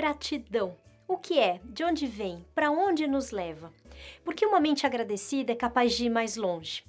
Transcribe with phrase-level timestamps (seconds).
[0.00, 0.78] Gratidão.
[1.06, 1.60] O que é?
[1.62, 2.42] De onde vem?
[2.54, 3.70] Para onde nos leva?
[4.24, 6.82] Porque uma mente agradecida é capaz de ir mais longe.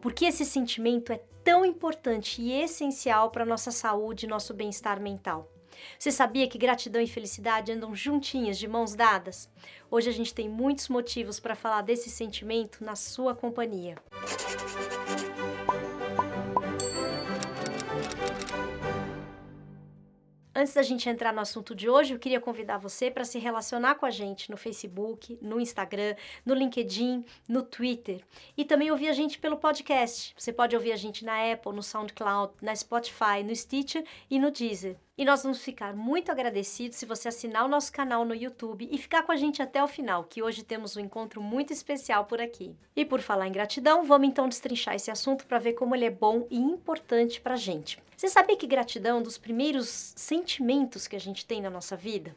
[0.00, 5.50] Porque esse sentimento é tão importante e essencial para nossa saúde e nosso bem-estar mental.
[5.98, 9.50] Você sabia que gratidão e felicidade andam juntinhas, de mãos dadas?
[9.90, 13.96] Hoje a gente tem muitos motivos para falar desse sentimento na sua companhia.
[20.66, 23.94] Antes da gente entrar no assunto de hoje, eu queria convidar você para se relacionar
[23.94, 28.20] com a gente no Facebook, no Instagram, no LinkedIn, no Twitter
[28.56, 30.34] e também ouvir a gente pelo podcast.
[30.36, 34.50] Você pode ouvir a gente na Apple, no SoundCloud, na Spotify, no Stitcher e no
[34.50, 34.96] Deezer.
[35.18, 38.98] E nós vamos ficar muito agradecidos se você assinar o nosso canal no YouTube e
[38.98, 42.38] ficar com a gente até o final, que hoje temos um encontro muito especial por
[42.38, 42.76] aqui.
[42.94, 46.10] E por falar em gratidão, vamos então destrinchar esse assunto para ver como ele é
[46.10, 47.98] bom e importante para a gente.
[48.14, 51.96] Você sabia que gratidão é um dos primeiros sentimentos que a gente tem na nossa
[51.96, 52.36] vida?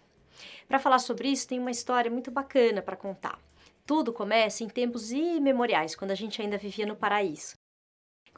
[0.65, 3.37] Para falar sobre isso, tem uma história muito bacana para contar.
[3.85, 7.58] Tudo começa em tempos imemoriais, quando a gente ainda vivia no paraíso.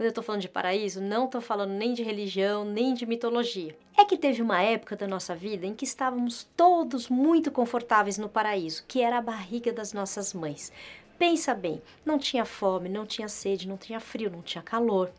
[0.02, 3.78] Quando eu estou falando de paraíso, não estou falando nem de religião, nem de mitologia.
[3.96, 8.28] É que teve uma época da nossa vida em que estávamos todos muito confortáveis no
[8.28, 10.74] paraíso, que era a barriga das nossas mães.
[11.20, 15.12] Pensa bem, não tinha fome, não tinha sede, não tinha frio, não tinha calor.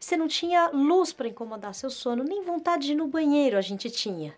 [0.00, 3.60] Você não tinha luz para incomodar seu sono, nem vontade de ir no banheiro a
[3.60, 4.34] gente tinha.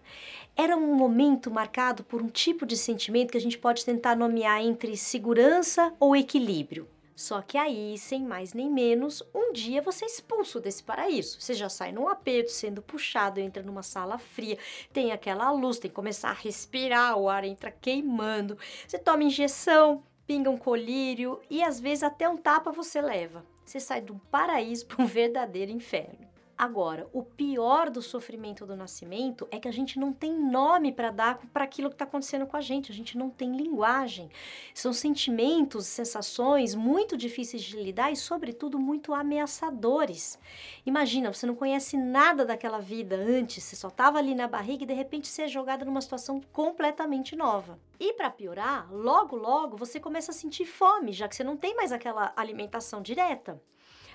[0.56, 4.60] Era um momento marcado por um tipo de sentimento que a gente pode tentar nomear
[4.60, 6.88] entre segurança ou equilíbrio.
[7.16, 11.40] Só que aí, sem mais nem menos, um dia você é expulso desse paraíso.
[11.40, 14.58] Você já sai num aperto, sendo puxado, entra numa sala fria,
[14.92, 18.58] tem aquela luz, tem que começar a respirar, o ar entra queimando.
[18.86, 23.44] Você toma injeção, pinga um colírio e às vezes até um tapa você leva.
[23.64, 26.33] Você sai de um paraíso para um verdadeiro inferno.
[26.56, 31.10] Agora, o pior do sofrimento do nascimento é que a gente não tem nome para
[31.10, 34.30] dar para aquilo que está acontecendo com a gente, a gente não tem linguagem.
[34.72, 40.38] São sentimentos, sensações muito difíceis de lidar e, sobretudo, muito ameaçadores.
[40.86, 44.86] Imagina, você não conhece nada daquela vida antes, você só estava ali na barriga e
[44.86, 47.80] de repente você é jogada numa situação completamente nova.
[47.98, 51.74] E para piorar, logo logo você começa a sentir fome, já que você não tem
[51.74, 53.60] mais aquela alimentação direta.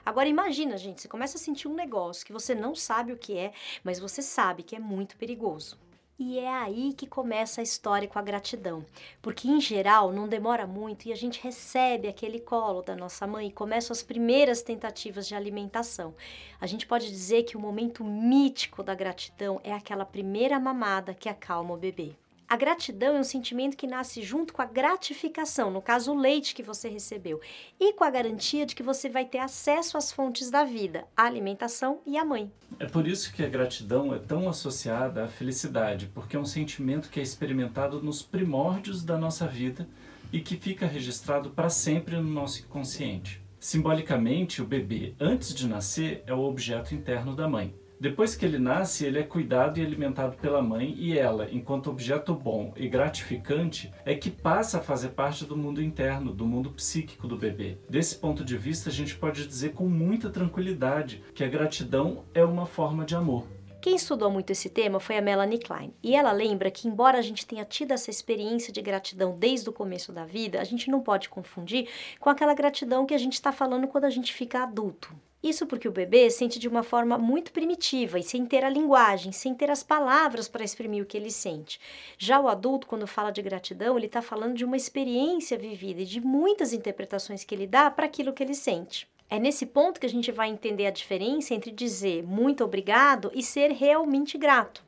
[0.10, 3.38] Agora imagina, gente, você começa a sentir um negócio que você não sabe o que
[3.38, 3.54] é,
[3.84, 5.78] mas você sabe que é muito perigoso.
[6.18, 8.84] E é aí que começa a história com a gratidão,
[9.22, 13.50] porque em geral não demora muito e a gente recebe aquele colo da nossa mãe
[13.50, 16.16] e começam as primeiras tentativas de alimentação.
[16.60, 21.30] A gente pode dizer que o momento mítico da gratidão é aquela primeira mamada que
[21.30, 22.16] acalma o bebê.
[22.50, 26.56] A gratidão é um sentimento que nasce junto com a gratificação, no caso o leite
[26.56, 27.40] que você recebeu,
[27.80, 31.26] e com a garantia de que você vai ter acesso às fontes da vida, a
[31.26, 32.52] alimentação e a mãe.
[32.80, 37.12] É por isso que a gratidão é tão associada à felicidade, porque é um sentimento
[37.12, 39.88] que é experimentado nos primórdios da nossa vida
[40.34, 43.40] e que fica registrado para sempre no nosso inconsciente.
[43.60, 47.76] Simbolicamente, o bebê, antes de nascer, é o objeto interno da mãe.
[48.00, 52.34] Depois que ele nasce, ele é cuidado e alimentado pela mãe e ela, enquanto objeto
[52.34, 57.28] bom e gratificante, é que passa a fazer parte do mundo interno, do mundo psíquico
[57.28, 57.78] do bebê.
[57.90, 62.42] Desse ponto de vista, a gente pode dizer com muita tranquilidade que a gratidão é
[62.42, 63.46] uma forma de amor.
[63.82, 67.22] Quem estudou muito esse tema foi a Melanie Klein, e ela lembra que, embora a
[67.22, 71.02] gente tenha tido essa experiência de gratidão desde o começo da vida, a gente não
[71.02, 75.14] pode confundir com aquela gratidão que a gente está falando quando a gente fica adulto.
[75.42, 79.32] Isso porque o bebê sente de uma forma muito primitiva e sem ter a linguagem,
[79.32, 81.80] sem ter as palavras para exprimir o que ele sente.
[82.18, 86.06] Já o adulto, quando fala de gratidão, ele está falando de uma experiência vivida e
[86.06, 89.08] de muitas interpretações que ele dá para aquilo que ele sente.
[89.30, 93.42] É nesse ponto que a gente vai entender a diferença entre dizer muito obrigado e
[93.42, 94.84] ser realmente grato.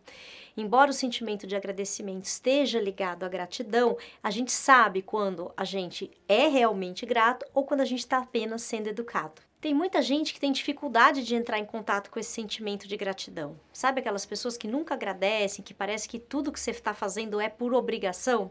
[0.58, 6.12] Embora o sentimento de agradecimento esteja ligado à gratidão, a gente sabe quando a gente
[6.28, 9.42] é realmente grato ou quando a gente está apenas sendo educado.
[9.62, 13.60] Tem muita gente que tem dificuldade de entrar em contato com esse sentimento de gratidão.
[13.72, 17.48] Sabe aquelas pessoas que nunca agradecem, que parece que tudo que você está fazendo é
[17.48, 18.50] por obrigação?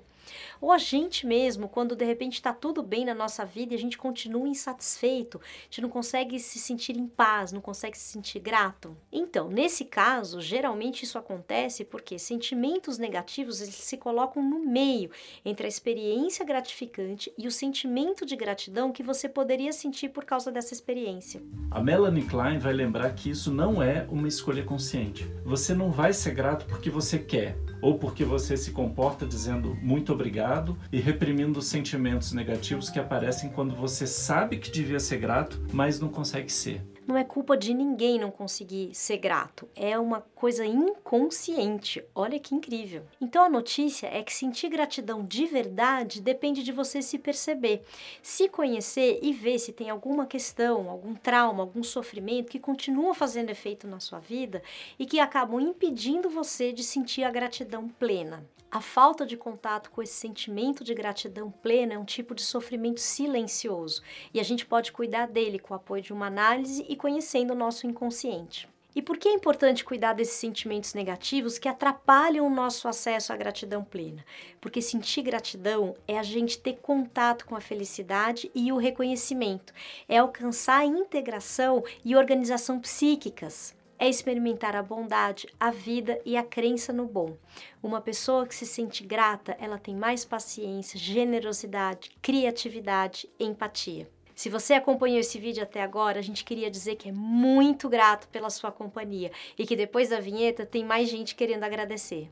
[0.61, 3.81] Ou a gente mesmo, quando de repente está tudo bem na nossa vida e a
[3.81, 8.41] gente continua insatisfeito, a gente não consegue se sentir em paz, não consegue se sentir
[8.41, 8.97] grato.
[9.13, 15.11] Então, nesse caso, geralmente isso acontece porque sentimentos negativos eles se colocam no meio
[15.45, 20.51] entre a experiência gratificante e o sentimento de gratidão que você poderia sentir por causa
[20.51, 21.43] dessa experiência.
[21.71, 25.25] A Melanie Klein vai lembrar que isso não é uma escolha consciente.
[25.45, 30.13] Você não vai ser grato porque você quer ou porque você se comporta dizendo muito
[30.13, 35.61] obrigado e reprimindo os sentimentos negativos que aparecem quando você sabe que devia ser grato,
[35.73, 36.83] mas não consegue ser.
[37.11, 39.69] Não é culpa de ninguém não conseguir ser grato.
[39.75, 42.05] É uma coisa inconsciente.
[42.15, 43.03] Olha que incrível.
[43.21, 47.83] Então a notícia é que sentir gratidão de verdade depende de você se perceber,
[48.23, 53.51] se conhecer e ver se tem alguma questão, algum trauma, algum sofrimento que continua fazendo
[53.51, 54.63] efeito na sua vida
[54.97, 58.47] e que acabam impedindo você de sentir a gratidão plena.
[58.73, 63.01] A falta de contato com esse sentimento de gratidão plena é um tipo de sofrimento
[63.01, 64.01] silencioso
[64.33, 67.57] e a gente pode cuidar dele com o apoio de uma análise e conhecendo o
[67.57, 68.69] nosso inconsciente.
[68.95, 73.37] E por que é importante cuidar desses sentimentos negativos que atrapalham o nosso acesso à
[73.37, 74.25] gratidão plena?
[74.61, 79.73] Porque sentir gratidão é a gente ter contato com a felicidade e o reconhecimento,
[80.09, 86.43] é alcançar a integração e organização psíquicas é experimentar a bondade, a vida e a
[86.43, 87.37] crença no bom.
[87.83, 94.09] Uma pessoa que se sente grata, ela tem mais paciência, generosidade, criatividade, empatia.
[94.35, 98.27] Se você acompanhou esse vídeo até agora, a gente queria dizer que é muito grato
[98.29, 102.31] pela sua companhia e que depois da vinheta tem mais gente querendo agradecer.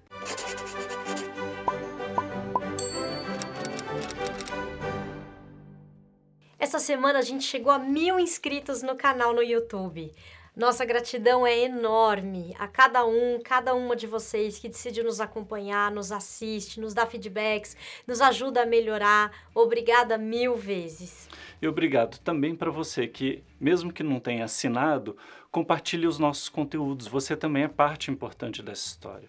[6.58, 10.14] Essa semana a gente chegou a mil inscritos no canal no YouTube.
[10.58, 15.88] Nossa gratidão é enorme a cada um, cada uma de vocês que decide nos acompanhar,
[15.92, 19.30] nos assiste, nos dá feedbacks, nos ajuda a melhorar.
[19.54, 21.28] Obrigada mil vezes.
[21.62, 25.16] E obrigado também para você que, mesmo que não tenha assinado,
[25.48, 27.06] compartilhe os nossos conteúdos.
[27.06, 29.28] Você também é parte importante dessa história.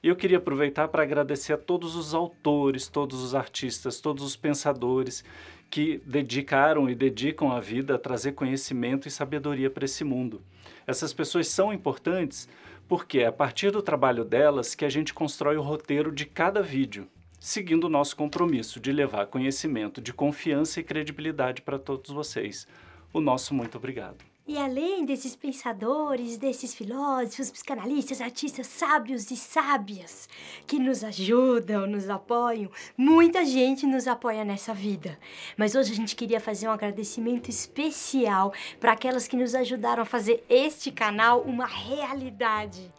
[0.00, 4.36] E eu queria aproveitar para agradecer a todos os autores, todos os artistas, todos os
[4.36, 5.24] pensadores
[5.70, 10.42] que dedicaram e dedicam a vida a trazer conhecimento e sabedoria para esse mundo.
[10.86, 12.48] Essas pessoas são importantes
[12.88, 16.62] porque é a partir do trabalho delas que a gente constrói o roteiro de cada
[16.62, 17.06] vídeo,
[17.38, 22.66] seguindo o nosso compromisso de levar conhecimento de confiança e credibilidade para todos vocês.
[23.12, 24.27] O nosso muito obrigado.
[24.48, 30.26] E além desses pensadores, desses filósofos, psicanalistas, artistas sábios e sábias
[30.66, 35.18] que nos ajudam, nos apoiam, muita gente nos apoia nessa vida.
[35.54, 40.06] Mas hoje a gente queria fazer um agradecimento especial para aquelas que nos ajudaram a
[40.06, 42.90] fazer este canal uma realidade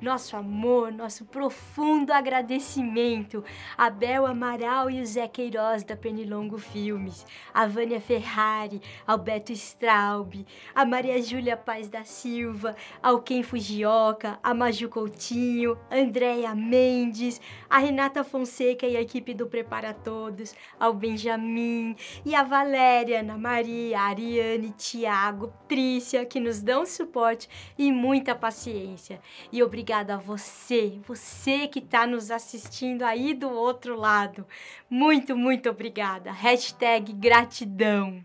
[0.00, 3.44] nosso amor, nosso profundo agradecimento
[3.76, 9.52] a Bel Amaral e o Zé Queiroz da Pernilongo Filmes, a Vânia Ferrari, ao Beto
[9.52, 17.40] Straub, a Maria Júlia Paz da Silva, ao Ken Fujioka, a Maju Coutinho, Andréia Mendes,
[17.68, 23.36] a Renata Fonseca e a equipe do Prepara Todos, ao Benjamin e a Valéria, Ana
[23.36, 29.20] Maria, Ariane, Tiago, Trícia, que nos dão suporte e muita paciência.
[29.50, 34.46] E obrigada obrigada a você, você que está nos assistindo aí do outro lado.
[34.90, 36.30] Muito, muito obrigada.
[36.30, 38.22] Hashtag gratidão.